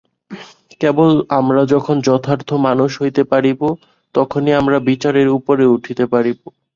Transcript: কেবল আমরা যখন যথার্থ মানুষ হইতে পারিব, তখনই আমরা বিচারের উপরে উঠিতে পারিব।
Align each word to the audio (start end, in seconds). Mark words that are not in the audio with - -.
কেবল 0.81 1.09
আমরা 1.39 1.61
যখন 1.73 1.95
যথার্থ 2.07 2.49
মানুষ 2.67 2.91
হইতে 3.01 3.23
পারিব, 3.31 3.61
তখনই 4.15 4.53
আমরা 4.53 4.77
বিচারের 4.89 5.27
উপরে 5.37 5.63
উঠিতে 5.75 6.05
পারিব। 6.13 6.39